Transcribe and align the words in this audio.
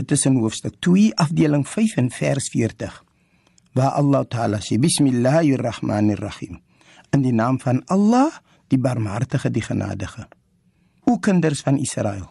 Dit 0.00 0.14
is 0.16 0.22
in 0.24 0.38
hoofstuk 0.40 0.78
2, 0.80 1.10
afdeling 1.20 1.66
5 1.68 1.98
en 2.00 2.06
vers 2.10 2.46
40. 2.48 2.94
Waar 3.76 3.98
Allah 4.00 4.24
Taala 4.24 4.60
sê: 4.64 4.78
Bismillahirrahmanirrahim. 4.80 6.56
In 7.12 7.20
die 7.20 7.34
naam 7.36 7.58
van 7.60 7.82
Allah, 7.92 8.30
die 8.72 8.78
Barmhartige, 8.80 9.50
die 9.52 9.60
Genadige. 9.60 10.24
O 11.04 11.18
kinders 11.18 11.60
van 11.66 11.76
Israel, 11.76 12.30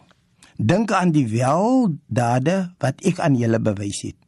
dink 0.56 0.90
aan 0.90 1.12
die 1.14 1.28
weldade 1.30 2.74
wat 2.82 3.04
ek 3.06 3.22
aan 3.22 3.38
julle 3.38 3.60
bewys 3.62 4.02
het 4.08 4.18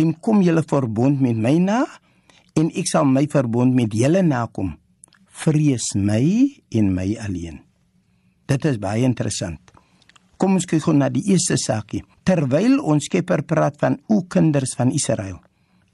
en 0.00 0.14
kom 0.18 0.40
julle 0.42 0.64
verbond 0.66 1.20
met 1.22 1.38
my 1.38 1.54
na 1.62 1.84
en 2.58 2.72
ek 2.72 2.88
sal 2.90 3.06
my 3.06 3.28
verbond 3.30 3.76
met 3.78 3.94
julle 3.94 4.24
nakom. 4.26 4.74
Vrees 5.44 5.92
my 5.94 6.24
en 6.74 6.94
my 6.98 7.12
alleen. 7.22 7.62
Dit 8.50 8.64
is 8.66 8.82
baie 8.82 9.06
interessant. 9.06 9.67
Kom 10.38 10.54
ons 10.54 10.68
kyk 10.70 10.84
gou 10.84 10.94
na 10.94 11.08
die 11.10 11.24
eerste 11.32 11.56
saakie. 11.58 12.04
Terwyl 12.22 12.78
ons 12.78 13.08
Skepper 13.10 13.42
praat 13.42 13.78
van 13.80 13.98
o 14.06 14.22
kinders 14.30 14.76
van 14.78 14.92
Israel, 14.94 15.40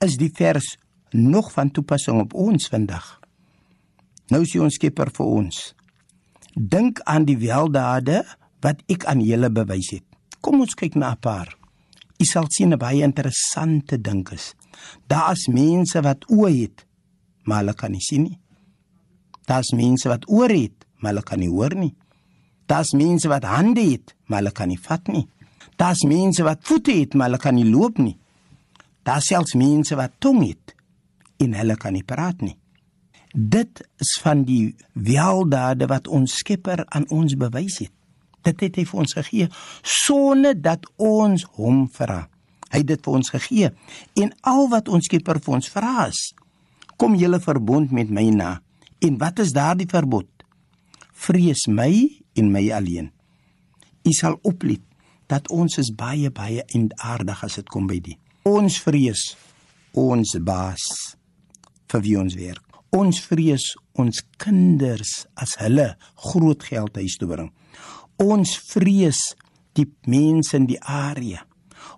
is 0.05 0.19
die 0.21 0.29
vers 0.29 0.75
nog 1.15 1.51
van 1.55 1.71
toepassing 1.73 2.21
op 2.21 2.35
ons 2.35 2.69
vandag. 2.69 3.07
Nou 4.31 4.43
sê 4.45 4.61
ons 4.61 4.77
Skepper 4.77 5.13
vir 5.17 5.27
ons: 5.41 5.61
Dink 6.55 7.01
aan 7.09 7.25
die 7.25 7.39
weldade 7.41 8.23
wat 8.65 8.85
ek 8.93 9.09
aan 9.09 9.25
julle 9.25 9.51
bewys 9.51 9.95
het. 9.97 10.05
Kom 10.45 10.61
ons 10.61 10.77
kyk 10.77 10.95
na 10.95 11.13
'n 11.13 11.21
paar. 11.21 11.49
U 12.21 12.25
sal 12.25 12.47
sien 12.49 12.73
'n 12.73 12.79
baie 12.79 13.03
interessante 13.03 13.97
ding 14.01 14.29
is. 14.33 14.55
Daar's 15.09 15.49
mense 15.49 16.01
wat 16.03 16.25
oë 16.29 16.53
het, 16.61 16.87
maar 17.45 17.59
hulle 17.59 17.75
kan 17.75 17.93
nie 17.93 18.01
sien 18.01 18.23
nie. 18.23 18.39
Daar's 19.47 19.73
mense 19.73 20.09
wat 20.09 20.29
ore 20.29 20.57
het, 20.57 20.87
maar 21.01 21.13
hulle 21.13 21.23
kan 21.23 21.39
nie 21.39 21.51
hoor 21.53 21.75
nie. 21.77 21.95
Daar's 22.67 22.93
mense 22.97 23.29
wat 23.29 23.45
hande 23.45 23.83
het, 23.91 24.15
maar 24.27 24.43
hulle 24.43 24.53
kan 24.53 24.69
nie 24.69 24.81
vat 24.81 25.07
nie. 25.13 25.27
Daar's 25.77 26.05
mense 26.09 26.43
wat 26.47 26.63
voete 26.63 26.93
het, 26.93 27.15
maar 27.15 27.29
hulle 27.29 27.43
kan 27.43 27.55
nie 27.55 27.69
loop 27.69 27.99
nie. 27.99 28.17
Daar's 29.05 29.27
selfs 29.29 29.55
mense 29.55 29.97
wat 29.99 30.17
tong 30.19 30.41
het 30.47 30.75
en 31.43 31.57
hulle 31.59 31.77
kan 31.77 31.93
nie 31.93 32.05
praat 32.07 32.41
nie. 32.41 32.57
Dit 33.35 33.83
is 34.01 34.15
van 34.23 34.45
die 34.47 34.77
weldade 34.93 35.89
wat 35.91 36.09
ons 36.09 36.39
Skepper 36.39 36.85
aan 36.87 37.09
ons 37.11 37.35
bewys 37.37 37.81
het. 37.83 37.93
Dit 38.47 38.61
het 38.63 38.79
hy 38.79 38.85
vir 38.87 39.01
ons 39.03 39.17
gegee 39.17 39.49
sonder 39.83 40.55
dat 40.55 40.87
ons 41.01 41.45
hom 41.59 41.85
vra. 41.91 42.25
Hy 42.71 42.81
het 42.83 42.91
dit 42.93 43.05
vir 43.05 43.17
ons 43.19 43.33
gegee 43.35 43.71
en 44.23 44.33
al 44.47 44.69
wat 44.73 44.89
ons 44.89 45.05
Skepper 45.11 45.41
vir 45.43 45.57
ons 45.59 45.71
vra 45.73 46.07
is: 46.07 46.23
Kom 46.97 47.17
julle 47.19 47.41
verbond 47.43 47.91
met 47.93 48.11
my 48.11 48.29
na. 48.31 48.53
En 49.03 49.19
wat 49.19 49.43
is 49.43 49.53
daardie 49.53 49.89
verbod? 49.91 50.29
Vrees 51.13 51.67
my 51.67 51.91
en 52.39 52.51
my 52.53 52.65
alleen. 52.73 53.11
U 54.05 54.13
sal 54.13 54.39
oplet 54.43 54.83
dat 55.31 55.49
ons 55.53 55.79
is 55.81 55.91
baie 55.97 56.31
baie 56.31 56.65
aardig 56.97 57.45
as 57.45 57.57
dit 57.61 57.69
kom 57.69 57.87
by 57.89 58.01
die. 58.01 58.19
Ons 58.45 58.79
vrees 58.85 59.35
ons 59.95 60.37
baas 60.45 60.85
vir 61.89 62.03
wie 62.05 62.19
ons 62.19 62.37
werk. 62.37 62.63
Ons 62.95 63.21
vrees 63.25 63.73
ons 63.99 64.21
kinders 64.39 65.25
as 65.41 65.57
hulle 65.63 65.95
groot 66.29 66.63
geld 66.63 66.97
huis 67.01 67.17
toe 67.19 67.29
bring. 67.31 67.51
Ons 68.23 68.55
vrees 68.71 69.35
die 69.75 69.89
mense 70.07 70.55
in 70.57 70.69
die 70.71 70.79
area. 70.81 71.43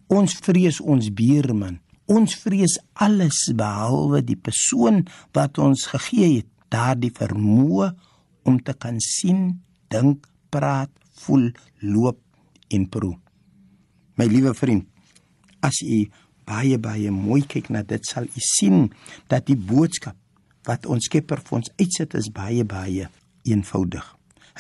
Ons 0.09 0.39
vrees 0.45 0.81
ons 0.81 1.11
buurman. 1.13 1.81
Ons 2.07 2.37
vrees 2.39 2.79
alles 3.03 3.43
behalwe 3.59 4.23
die 4.23 4.39
persoon 4.39 5.03
wat 5.35 5.59
ons 5.59 5.89
gegee 5.91 6.39
het 6.39 6.51
daardie 6.73 7.13
vermoë 7.15 7.91
om 8.47 8.61
te 8.63 8.75
kan 8.79 9.01
sien, 9.03 9.59
dink, 9.93 10.27
praat, 10.51 10.91
voel, 11.23 11.51
loop 11.81 12.21
en 12.73 12.87
proe. 12.89 13.15
My 14.17 14.27
liewe 14.31 14.55
vriend, 14.57 14.87
as 15.65 15.81
u 15.83 16.07
baie 16.47 16.79
baie 16.79 17.11
mooi 17.11 17.43
kyk 17.49 17.71
na 17.75 17.83
dit 17.83 18.07
sal 18.07 18.29
u 18.29 18.43
sien 18.43 18.87
dat 19.31 19.49
die 19.51 19.59
boodskap 19.59 20.17
wat 20.67 20.87
ons 20.91 21.07
Skepper 21.07 21.43
vir 21.43 21.59
ons 21.61 21.73
uitsit 21.79 22.15
is 22.19 22.31
baie 22.35 22.65
baie 22.67 23.09
eenvoudig. 23.47 24.05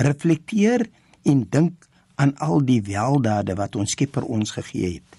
Reflekteer 0.03 0.87
en 1.27 1.45
dink 1.51 1.87
aan 2.21 2.35
al 2.43 2.63
die 2.67 2.81
weldade 2.87 3.57
wat 3.59 3.77
ons 3.77 3.95
Skepper 3.97 4.25
ons 4.25 4.55
gegee 4.57 4.99
het. 4.99 5.17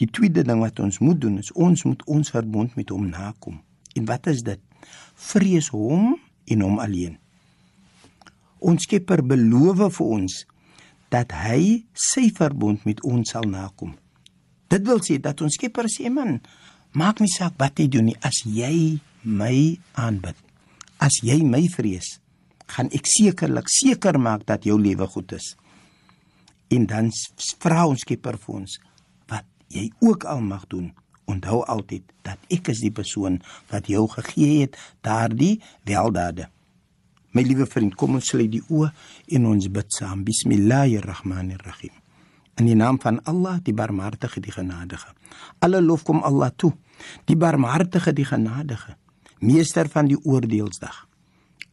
Die 0.00 0.08
tweede 0.10 0.42
ding 0.46 0.62
wat 0.64 0.80
ons 0.82 0.98
moet 0.98 1.20
doen 1.20 1.38
is 1.38 1.52
ons 1.54 1.84
moet 1.86 2.02
ons 2.10 2.32
verbond 2.34 2.72
met 2.76 2.90
hom 2.90 3.08
nakom. 3.10 3.60
En 3.94 4.08
wat 4.10 4.26
is 4.32 4.42
dit? 4.42 4.60
Vrees 5.14 5.70
hom 5.70 6.16
en 6.50 6.64
hom 6.66 6.80
alleen. 6.82 7.18
Ons 8.60 8.86
Skepper 8.86 9.22
beloof 9.26 9.82
vir 9.98 10.06
ons 10.18 10.44
dat 11.12 11.32
hy 11.44 11.84
sy 11.94 12.28
verbond 12.34 12.84
met 12.88 13.02
ons 13.06 13.30
sal 13.34 13.46
nakom. 13.48 13.94
Dit 14.70 14.86
wil 14.86 15.02
sê 15.04 15.20
dat 15.22 15.42
ons 15.44 15.54
Skepper 15.54 15.88
sê 15.90 16.10
man, 16.10 16.40
maak 16.94 17.20
nie 17.22 17.30
saak 17.30 17.58
wat 17.60 17.78
jy 17.78 17.88
doen 17.92 18.10
nie 18.10 18.18
as 18.26 18.42
jy 18.46 18.98
my 19.22 19.76
aanbid. 20.00 20.36
As 21.02 21.20
jy 21.22 21.40
my 21.44 21.62
vrees, 21.70 22.18
gaan 22.70 22.90
ek 22.96 23.06
sekerlik 23.10 23.68
seker 23.70 24.18
maak 24.18 24.46
dat 24.48 24.66
jou 24.66 24.78
lewe 24.80 25.06
goed 25.10 25.36
is. 25.36 25.52
En 26.72 26.86
dan 26.90 27.10
vra 27.62 27.84
ons 27.90 28.02
Skepper 28.06 28.38
vir 28.40 28.60
ons 28.62 28.78
wat 29.30 29.46
jy 29.70 29.90
ook 30.02 30.26
al 30.30 30.42
mag 30.42 30.66
doen. 30.72 30.92
Onthou 31.30 31.62
altyd 31.70 32.04
dat 32.26 32.40
ek 32.52 32.72
is 32.72 32.82
die 32.84 32.92
persoon 32.92 33.38
wat 33.70 33.88
jou 33.88 34.04
gegee 34.12 34.64
het 34.64 34.76
daardie 35.04 35.60
weldade. 35.88 36.50
My 37.34 37.42
liewe 37.42 37.64
vriend, 37.66 37.96
kom 37.98 38.14
ons 38.14 38.28
sluit 38.30 38.46
die 38.46 38.60
oë 38.70 38.92
en 39.34 39.46
ons 39.50 39.64
bid 39.74 39.88
saam. 39.90 40.20
Bismillahirrahmanirrahim. 40.22 41.90
In 42.62 42.68
die 42.68 42.76
naam 42.78 43.00
van 43.02 43.16
Allah, 43.26 43.56
die 43.66 43.74
Barmhartige, 43.74 44.38
die 44.38 44.54
Genadige. 44.54 45.10
Alle 45.58 45.80
lof 45.82 46.04
kom 46.06 46.22
Allah 46.22 46.52
toe, 46.54 46.70
die 47.26 47.34
Barmhartige, 47.34 48.14
die 48.14 48.28
Genadige, 48.28 48.94
Meester 49.42 49.90
van 49.90 50.06
die 50.06 50.20
oordeelsdag. 50.22 51.08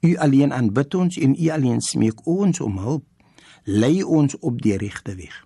U 0.01 0.15
alleen 0.17 0.49
aanbid 0.49 0.97
ons 0.97 1.21
en 1.21 1.37
U 1.37 1.51
alleen 1.53 1.85
smeek 1.85 2.25
ons 2.25 2.57
om 2.65 2.81
hulp. 2.81 3.05
Lei 3.69 4.01
ons 4.01 4.33
op 4.41 4.57
die 4.65 4.79
regte 4.81 5.13
weg, 5.13 5.43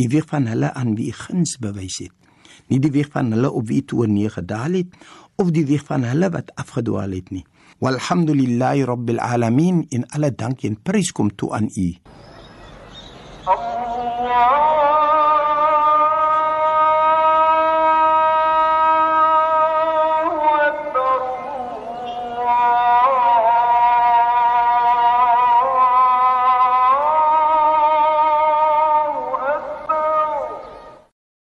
die 0.00 0.08
weg 0.08 0.32
van 0.32 0.48
hulle 0.48 0.72
aan 0.72 0.96
wie 0.96 1.12
U 1.12 1.18
guns 1.26 1.58
bewys 1.60 2.00
het. 2.06 2.27
Nie 2.66 2.80
die 2.80 2.90
weg 2.90 3.08
van 3.14 3.32
hulle 3.32 3.50
op 3.50 3.66
wie 3.68 3.84
toe 3.84 4.06
neer 4.06 4.30
gedaal 4.30 4.72
het 4.72 4.86
of 5.36 5.50
die 5.54 5.66
weg 5.66 5.84
van 5.86 6.02
hulle 6.02 6.30
wat 6.34 6.50
afgedwaal 6.54 7.10
het 7.14 7.30
nie. 7.30 7.44
Walhamdulillahi 7.78 8.82
rabbil 8.84 9.20
alamin 9.22 9.84
in 9.94 10.06
alle 10.10 10.32
dank 10.34 10.64
en 10.66 10.80
prys 10.82 11.12
kom 11.12 11.30
toe 11.34 11.52
aan 11.54 11.70
U. 11.76 11.94